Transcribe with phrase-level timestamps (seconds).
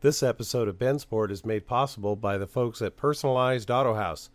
[0.00, 4.30] This episode of Bensport is made possible by the folks at Personalized Auto House.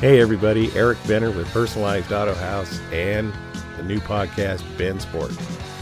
[0.01, 3.33] Hey everybody, Eric Benner with Personalized Auto House and
[3.79, 5.35] the new podcast Bensport.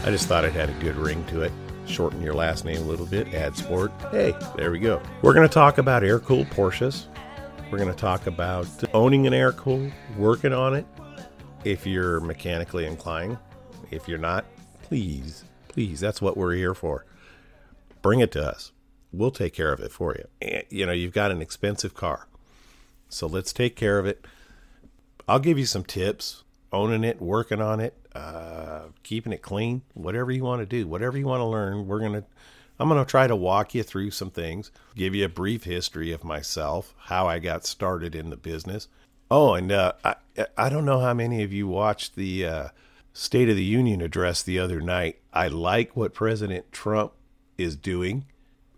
[0.07, 1.51] I just thought it had a good ring to it.
[1.85, 3.91] Shorten your last name a little bit, add sport.
[4.11, 5.01] Hey, there we go.
[5.21, 7.07] We're going to talk about air cooled Porsches.
[7.69, 10.85] We're going to talk about owning an air cool, working on it
[11.65, 13.37] if you're mechanically inclined.
[13.91, 14.45] If you're not,
[14.83, 17.05] please, please, that's what we're here for.
[18.01, 18.71] Bring it to us.
[19.11, 20.25] We'll take care of it for you.
[20.41, 22.29] And, you know, you've got an expensive car
[23.09, 24.25] so let's take care of it.
[25.27, 30.31] I'll give you some tips owning it, working on it, uh, keeping it clean, whatever
[30.31, 31.87] you want to do, whatever you want to learn.
[31.87, 32.23] We're going to,
[32.79, 36.11] I'm going to try to walk you through some things, give you a brief history
[36.11, 38.87] of myself, how I got started in the business.
[39.31, 40.15] Oh, and uh, I,
[40.57, 42.67] I don't know how many of you watched the uh,
[43.13, 45.19] State of the Union address the other night.
[45.33, 47.13] I like what President Trump
[47.57, 48.25] is doing.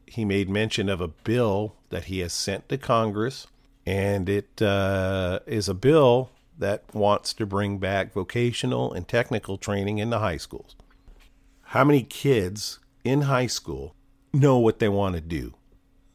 [0.06, 3.47] He made mention of a bill that he has sent to Congress
[3.88, 9.97] and it uh, is a bill that wants to bring back vocational and technical training
[9.97, 10.75] in the high schools.
[11.61, 13.95] How many kids in high school
[14.33, 15.53] know what they want to do?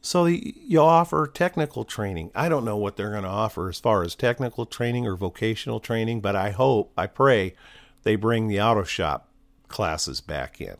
[0.01, 2.29] So you offer technical training.
[2.35, 5.79] I don't know what they're going to offer as far as technical training or vocational
[5.79, 7.55] training, but I hope, I pray
[8.03, 9.29] they bring the auto shop
[9.67, 10.75] classes back in.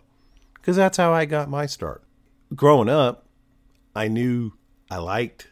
[0.53, 2.03] Because that's how I got my start.
[2.53, 3.25] Growing up,
[3.95, 4.51] I knew
[4.91, 5.47] I liked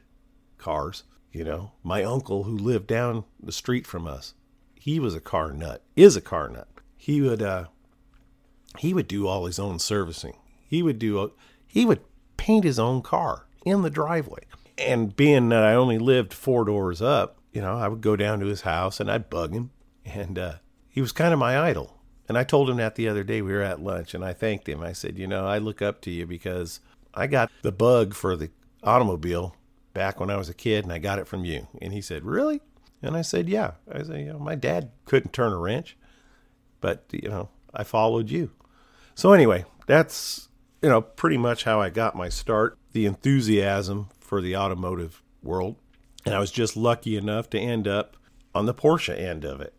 [0.59, 1.03] cars.
[1.32, 4.34] You know, my uncle who lived down the street from us,
[4.76, 6.68] he was a car nut, is a car nut.
[6.98, 7.66] He would uh
[8.78, 10.36] he would do all his own servicing.
[10.67, 11.30] He would do a,
[11.67, 12.02] he would
[12.38, 14.44] paint his own car in the driveway.
[14.78, 18.39] And being that I only lived four doors up, you know, I would go down
[18.39, 19.72] to his house and I'd bug him.
[20.05, 20.54] And uh,
[20.89, 21.98] he was kind of my idol.
[22.28, 24.70] And I told him that the other day we were at lunch and I thanked
[24.70, 24.82] him.
[24.82, 26.80] I said, You know, I look up to you because
[27.14, 28.50] I got the bug for the
[28.84, 29.55] automobile
[29.94, 31.68] back when I was a kid and I got it from you.
[31.82, 32.62] And he said, Really?
[33.02, 33.72] And I said, Yeah.
[33.92, 35.98] I said, You know, my dad couldn't turn a wrench,
[36.80, 38.52] but, you know, I followed you.
[39.16, 40.50] So, anyway, that's,
[40.82, 45.76] you know, pretty much how I got my start, the enthusiasm for the automotive world.
[46.26, 48.16] And I was just lucky enough to end up
[48.54, 49.73] on the Porsche end of it,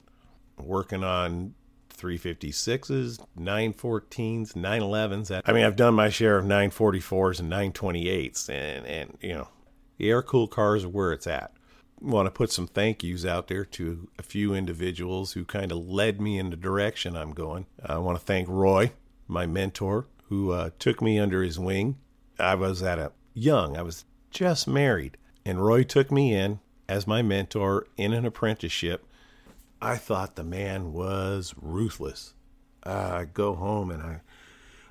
[0.59, 1.55] working on
[2.03, 5.43] 356s, 914s, 911s.
[5.45, 9.49] I mean, I've done my share of 944s and 928s, and and you know,
[10.03, 11.53] air cooled cars are where it's at.
[12.03, 15.71] I want to put some thank yous out there to a few individuals who kind
[15.71, 17.67] of led me in the direction I'm going.
[17.85, 18.93] I want to thank Roy,
[19.29, 21.99] my mentor, who uh, took me under his wing.
[22.39, 27.07] I was at a young, I was just married, and Roy took me in as
[27.07, 29.07] my mentor in an apprenticeship.
[29.81, 32.35] I thought the man was ruthless.
[32.85, 34.21] Uh, I go home and I,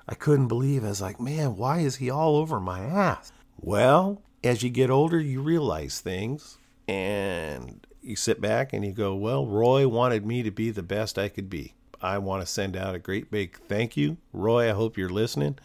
[0.08, 0.84] I couldn't believe.
[0.84, 3.32] I was like, man, why is he all over my ass?
[3.58, 6.58] Well, as you get older, you realize things
[6.88, 11.18] and you sit back and you go, Well, Roy wanted me to be the best
[11.18, 11.74] I could be.
[12.00, 14.16] I want to send out a great big thank you.
[14.32, 15.58] Roy, I hope you're listening.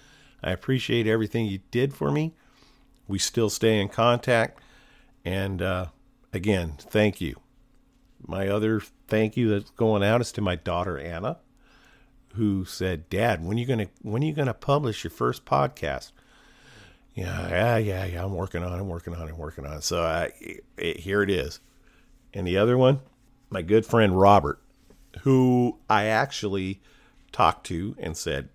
[0.44, 2.34] I appreciate everything you did for me.
[3.08, 4.60] We still stay in contact.
[5.26, 5.88] And uh,
[6.32, 7.38] again, thank you.
[8.26, 11.38] My other thank you that's going out is to my daughter Anna,
[12.36, 16.12] who said, "Dad, when are you gonna when are you gonna publish your first podcast?"
[17.18, 18.24] Yeah, yeah, yeah, yeah.
[18.24, 18.76] I'm working on it.
[18.76, 19.32] I'm working on it.
[19.32, 19.84] I'm working on it.
[19.84, 20.32] So I,
[20.78, 21.60] it, here it is.
[22.32, 23.00] And the other one,
[23.50, 24.62] my good friend Robert,
[25.22, 26.80] who I actually
[27.32, 28.50] talked to and said,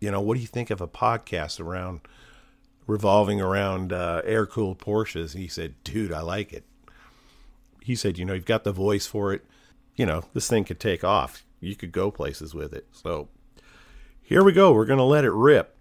[0.00, 2.00] you know, what do you think of a podcast around
[2.86, 5.36] revolving around uh, air cooled Porsches?
[5.36, 6.64] He said, dude, I like it.
[7.82, 9.44] He said, you know, you've got the voice for it.
[9.94, 11.44] You know, this thing could take off.
[11.60, 12.86] You could go places with it.
[12.92, 13.28] So
[14.22, 14.72] here we go.
[14.72, 15.76] We're going to let it rip.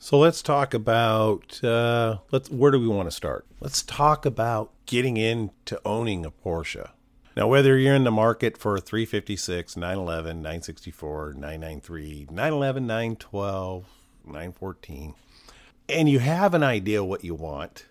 [0.00, 3.46] So let's talk about uh, let's where do we want to start?
[3.60, 6.90] Let's talk about getting into owning a Porsche.
[7.36, 13.84] Now, whether you're in the market for a 356, 911, 964, 993, 911, 912,
[14.24, 15.14] 914,
[15.88, 17.86] and you have an idea what you want,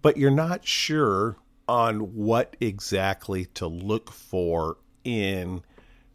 [0.00, 1.36] but you're not sure
[1.68, 5.62] on what exactly to look for in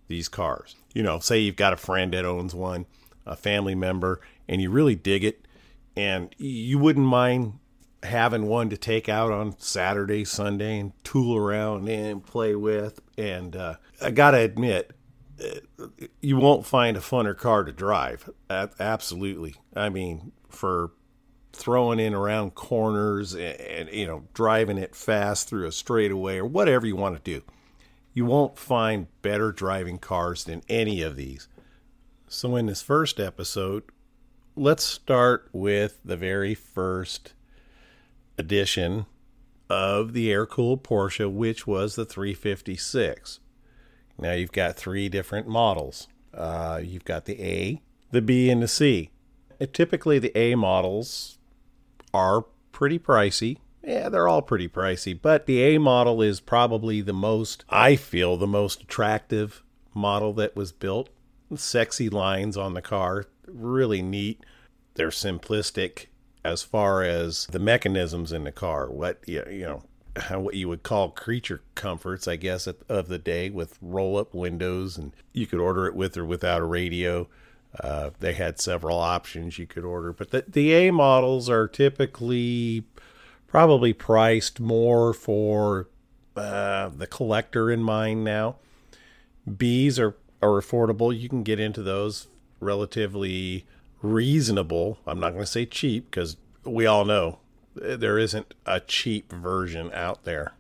[0.08, 0.76] these cars.
[0.94, 2.86] You know, say you've got a friend that owns one,
[3.26, 5.48] a family member, and you really dig it,
[5.96, 7.60] and you wouldn't mind
[8.04, 13.02] having one to take out on Saturday, Sunday, and tool around and play with.
[13.18, 14.92] And uh, I got to admit,
[15.44, 15.86] uh,
[16.22, 18.30] you won't find a funner car to drive.
[18.50, 19.56] Absolutely.
[19.76, 20.92] I mean, for
[21.52, 26.46] throwing in around corners and, and, you know driving it fast through a straightaway or
[26.46, 27.44] whatever you want to do
[28.14, 31.48] you won't find better driving cars than any of these
[32.30, 33.84] so in this first episode
[34.56, 37.34] let's start with the very first
[38.38, 39.06] edition
[39.70, 43.40] of the air cooled Porsche, which was the 356.
[44.18, 46.08] Now you've got three different models.
[46.34, 47.82] Uh, you've got the A,
[48.12, 49.12] the B, and the C.
[49.60, 51.38] And typically, the A models
[52.14, 53.58] are pretty pricey.
[53.84, 58.38] Yeah, they're all pretty pricey, but the A model is probably the most, I feel,
[58.38, 61.10] the most attractive model that was built.
[61.56, 64.46] Sexy lines on the car, really neat.
[64.94, 66.08] They're simplistic
[66.44, 69.84] as far as the mechanisms in the car, what you know,
[70.40, 74.98] what you would call creature comforts, I guess, of the day with roll up windows,
[74.98, 77.28] and you could order it with or without a radio.
[77.80, 82.84] Uh, they had several options you could order, but the, the A models are typically
[83.48, 85.88] probably priced more for
[86.36, 88.56] uh, the collector in mind now.
[89.48, 91.18] Bs are, are affordable.
[91.18, 92.28] You can get into those
[92.60, 93.66] relatively
[94.02, 94.98] reasonable.
[95.06, 97.40] I'm not going to say cheap because we all know
[97.84, 100.54] eh, there isn't a cheap version out there.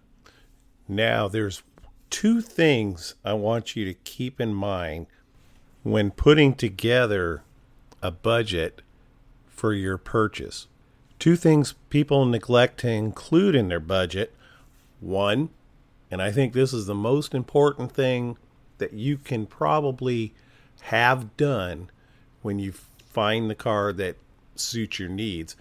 [0.87, 1.61] Now, there's
[2.09, 5.07] two things I want you to keep in mind
[5.83, 7.43] when putting together
[8.01, 8.81] a budget
[9.47, 10.67] for your purchase.
[11.19, 14.33] Two things people neglect to include in their budget.
[14.99, 15.49] One,
[16.09, 18.37] and I think this is the most important thing
[18.79, 20.33] that you can probably
[20.83, 21.89] have done
[22.41, 22.73] when you
[23.05, 24.15] find the car that
[24.55, 25.55] suits your needs,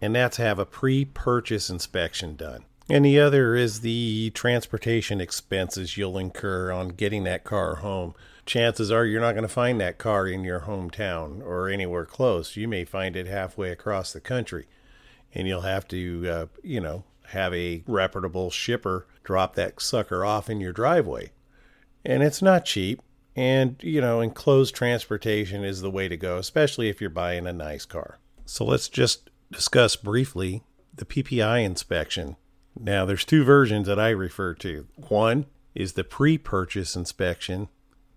[0.00, 2.64] and that's have a pre purchase inspection done.
[2.88, 8.14] And the other is the transportation expenses you'll incur on getting that car home.
[8.44, 12.56] Chances are you're not going to find that car in your hometown or anywhere close.
[12.56, 14.66] You may find it halfway across the country,
[15.32, 20.50] and you'll have to, uh, you know, have a reputable shipper drop that sucker off
[20.50, 21.30] in your driveway.
[22.04, 23.00] And it's not cheap,
[23.36, 27.52] and, you know, enclosed transportation is the way to go, especially if you're buying a
[27.52, 28.18] nice car.
[28.44, 30.62] So let's just discuss briefly
[30.94, 32.36] the PPI inspection.
[32.78, 34.86] Now, there's two versions that I refer to.
[34.96, 37.68] One is the pre purchase inspection.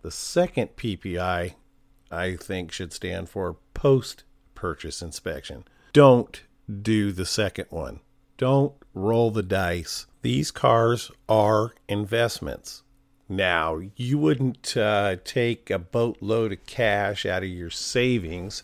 [0.01, 1.55] The second PPI,
[2.11, 4.23] I think, should stand for post
[4.53, 5.65] purchase inspection.
[5.93, 6.43] Don't
[6.81, 7.99] do the second one.
[8.37, 10.07] Don't roll the dice.
[10.21, 12.83] These cars are investments.
[13.27, 18.61] Now, you wouldn't uh, take a boatload of cash out of your savings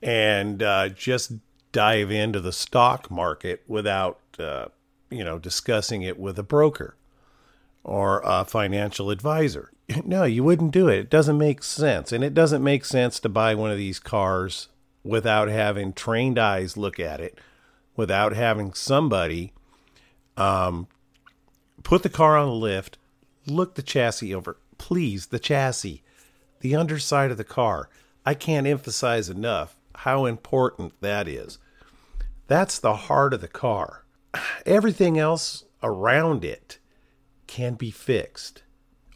[0.00, 1.32] and uh, just
[1.72, 4.66] dive into the stock market without, uh,
[5.10, 6.94] you know, discussing it with a broker
[7.82, 9.70] or a financial advisor.
[10.04, 10.98] No, you wouldn't do it.
[10.98, 12.12] It doesn't make sense.
[12.12, 14.68] And it doesn't make sense to buy one of these cars
[15.02, 17.38] without having trained eyes look at it,
[17.96, 19.54] without having somebody
[20.36, 20.88] um,
[21.82, 22.98] put the car on the lift
[23.48, 24.58] Look the chassis over.
[24.76, 26.02] Please, the chassis,
[26.60, 27.88] the underside of the car.
[28.24, 31.58] I can't emphasize enough how important that is.
[32.46, 34.04] That's the heart of the car.
[34.66, 36.78] Everything else around it
[37.46, 38.62] can be fixed.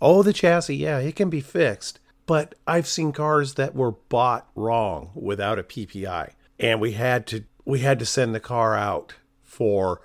[0.01, 2.01] Oh, the chassis, yeah, it can be fixed.
[2.27, 7.45] But I've seen cars that were bought wrong without a PPI, and we had to
[7.65, 10.01] we had to send the car out for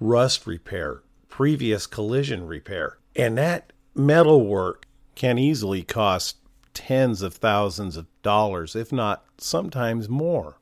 [0.00, 2.98] rust repair, previous collision repair.
[3.14, 6.36] And that metal work can easily cost
[6.74, 10.58] tens of thousands of dollars, if not sometimes more.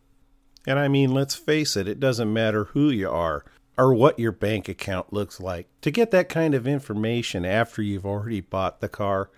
[0.66, 3.44] And I mean, let's face it, it doesn't matter who you are
[3.78, 5.68] or what your bank account looks like.
[5.82, 9.30] To get that kind of information after you've already bought the car,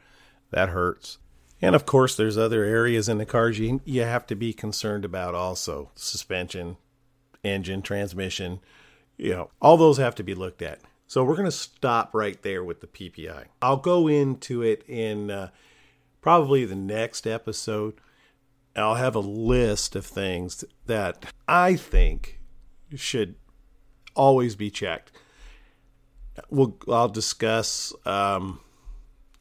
[0.50, 1.18] that hurts.
[1.60, 5.04] And of course, there's other areas in the cars you, you have to be concerned
[5.04, 6.76] about also suspension,
[7.44, 8.58] engine, transmission.
[9.16, 10.80] You know, all those have to be looked at.
[11.12, 13.44] So we're going to stop right there with the PPI.
[13.60, 15.50] I'll go into it in uh,
[16.22, 18.00] probably the next episode.
[18.74, 22.40] I'll have a list of things that I think
[22.94, 23.34] should
[24.14, 25.12] always be checked.
[26.48, 28.60] We'll, I'll discuss um,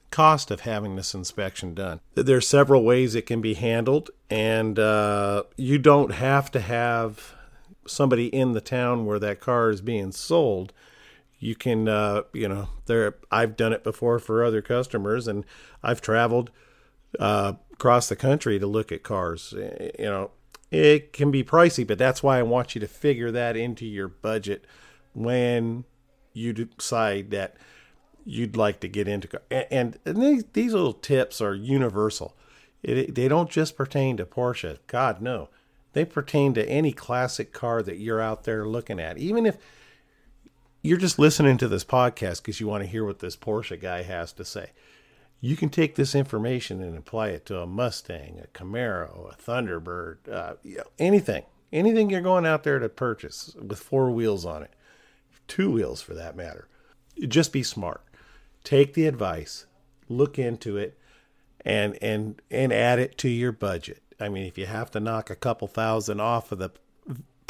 [0.09, 2.01] cost of having this inspection done.
[2.15, 7.33] There are several ways it can be handled, and uh, you don't have to have
[7.87, 10.73] somebody in the town where that car is being sold
[11.41, 15.43] you can uh, you know there i've done it before for other customers and
[15.83, 16.51] i've traveled
[17.19, 20.31] uh, across the country to look at cars you know
[20.71, 24.07] it can be pricey, but that's why I want you to figure that into your
[24.07, 24.65] budget
[25.13, 25.83] when
[26.33, 27.57] you decide that
[28.23, 29.41] you'd like to get into.
[29.51, 32.37] And, and these, these little tips are universal.
[32.81, 34.77] It, they don't just pertain to Porsche.
[34.87, 35.49] God, no.
[35.91, 39.17] They pertain to any classic car that you're out there looking at.
[39.17, 39.57] Even if
[40.81, 44.01] you're just listening to this podcast because you want to hear what this Porsche guy
[44.03, 44.71] has to say,
[45.39, 50.29] you can take this information and apply it to a Mustang, a Camaro, a Thunderbird,
[50.31, 51.43] uh, you know, anything.
[51.73, 54.73] Anything you're going out there to purchase with four wheels on it,
[55.47, 56.67] two wheels for that matter.
[57.27, 58.03] Just be smart.
[58.63, 59.65] Take the advice,
[60.09, 60.97] look into it,
[61.63, 64.01] and and and add it to your budget.
[64.19, 66.71] I mean, if you have to knock a couple thousand off of the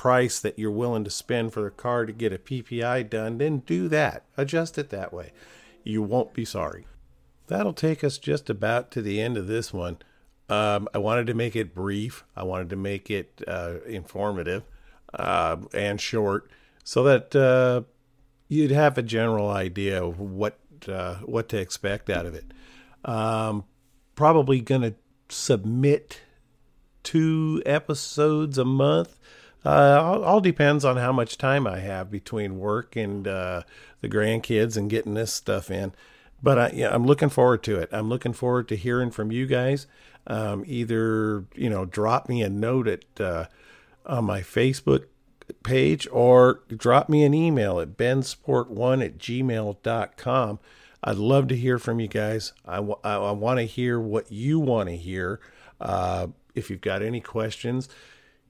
[0.01, 3.59] price that you're willing to spend for the car to get a PPI done, then
[3.59, 4.25] do that.
[4.35, 5.31] Adjust it that way.
[5.83, 6.87] You won't be sorry.
[7.45, 9.99] That'll take us just about to the end of this one.
[10.49, 12.23] Um, I wanted to make it brief.
[12.35, 14.63] I wanted to make it uh, informative
[15.13, 16.49] uh, and short,
[16.83, 17.83] so that uh,
[18.47, 22.45] you'd have a general idea of what uh, what to expect out of it.
[23.05, 23.65] Um,
[24.15, 24.95] probably going to
[25.29, 26.21] submit
[27.03, 29.19] two episodes a month.
[29.63, 33.61] Uh, all, depends on how much time I have between work and uh,
[34.01, 35.93] the grandkids and getting this stuff in.
[36.41, 37.89] But I, I'm looking forward to it.
[37.91, 39.85] I'm looking forward to hearing from you guys.
[40.25, 43.45] Um, either you know, drop me a note at uh,
[44.05, 45.05] on my Facebook
[45.63, 50.59] page or drop me an email at bensport1 at gmail.com.
[51.03, 52.53] I'd love to hear from you guys.
[52.65, 55.39] I, w- I, I want to hear what you want to hear.
[55.79, 57.89] Uh, if you've got any questions,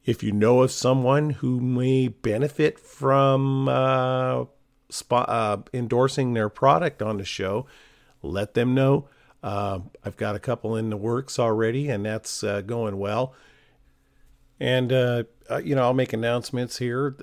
[0.06, 4.46] if you know of someone who may benefit from uh,
[4.90, 7.66] spot, uh, endorsing their product on the show,
[8.22, 9.08] let them know.
[9.44, 13.34] Uh, I've got a couple in the works already, and that's uh, going well.
[14.60, 17.16] And uh, uh, you know, I'll make announcements here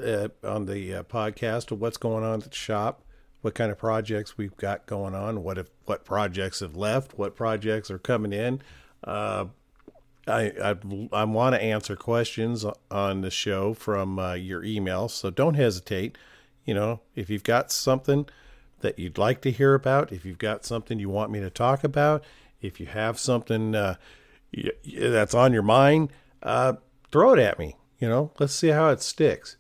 [0.43, 3.03] on the podcast of what's going on at the shop
[3.41, 7.37] what kind of projects we've got going on, what if what projects have left, what
[7.37, 8.61] projects are coming in.
[9.05, 9.47] Uh,
[10.29, 10.77] I I,
[11.13, 16.17] I want to answer questions on the show from uh, your email, so don't hesitate.
[16.65, 18.27] You know, if you've got something
[18.81, 21.83] that you'd like to hear about, if you've got something you want me to talk
[21.83, 22.25] about,
[22.61, 23.97] if you have something uh,
[24.87, 26.11] that's on your mind,
[26.43, 26.75] uh,
[27.11, 27.77] throw it at me.
[27.99, 29.57] You know, let's see how it sticks.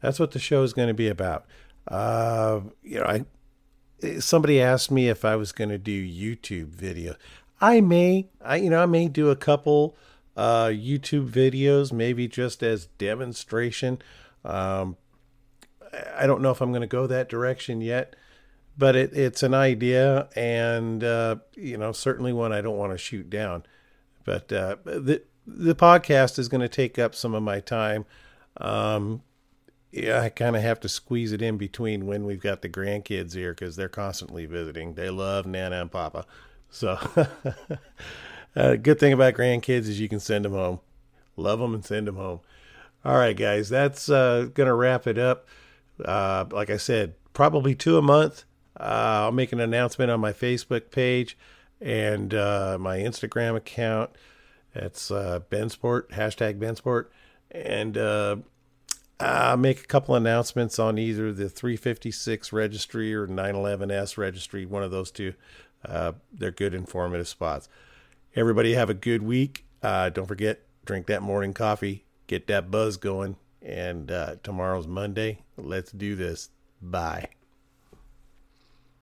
[0.00, 1.46] That's what the show is going to be about.
[1.86, 7.16] Uh, you know, I somebody asked me if I was going to do YouTube video.
[7.60, 9.96] I may, I you know, I may do a couple
[10.36, 14.00] uh, YouTube videos, maybe just as demonstration.
[14.44, 14.96] Um,
[16.16, 18.16] I don't know if I'm going to go that direction yet,
[18.78, 22.98] but it, it's an idea, and uh, you know, certainly one I don't want to
[22.98, 23.64] shoot down.
[24.24, 28.04] But uh, the the podcast is going to take up some of my time.
[28.58, 29.22] Um,
[29.90, 33.34] yeah, I kind of have to squeeze it in between when we've got the grandkids
[33.34, 34.94] here because they're constantly visiting.
[34.94, 36.24] They love Nana and Papa.
[36.70, 36.98] So,
[38.54, 40.80] uh, good thing about grandkids is you can send them home.
[41.36, 42.40] Love them and send them home.
[43.04, 45.48] All right, guys, that's uh, going to wrap it up.
[46.04, 48.44] Uh, like I said, probably two a month.
[48.78, 51.36] Uh, I'll make an announcement on my Facebook page
[51.80, 54.10] and uh, my Instagram account.
[54.74, 57.06] That's uh, Bensport, hashtag Bensport.
[57.50, 58.36] And uh,
[59.58, 65.10] make a couple announcements on either the 356 registry or 911S registry, one of those
[65.10, 65.34] two.
[65.84, 67.68] They're good, informative spots.
[68.34, 69.64] Everybody have a good week.
[69.82, 73.36] Uh, don't forget, drink that morning coffee, get that buzz going.
[73.60, 75.44] And uh, tomorrow's Monday.
[75.56, 76.48] Let's do this.
[76.80, 77.28] Bye.